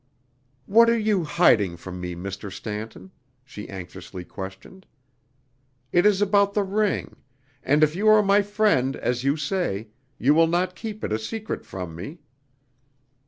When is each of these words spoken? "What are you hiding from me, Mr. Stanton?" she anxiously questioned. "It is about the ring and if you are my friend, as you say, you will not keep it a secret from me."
"What 0.65 0.89
are 0.89 0.97
you 0.97 1.23
hiding 1.25 1.77
from 1.77 2.01
me, 2.01 2.15
Mr. 2.15 2.51
Stanton?" 2.51 3.11
she 3.45 3.69
anxiously 3.69 4.23
questioned. 4.25 4.87
"It 5.91 6.07
is 6.07 6.23
about 6.23 6.55
the 6.55 6.63
ring 6.63 7.17
and 7.61 7.83
if 7.83 7.95
you 7.95 8.07
are 8.07 8.23
my 8.23 8.41
friend, 8.41 8.95
as 8.95 9.23
you 9.23 9.37
say, 9.37 9.89
you 10.17 10.33
will 10.33 10.47
not 10.47 10.73
keep 10.73 11.03
it 11.03 11.13
a 11.13 11.19
secret 11.19 11.67
from 11.67 11.95
me." 11.95 12.17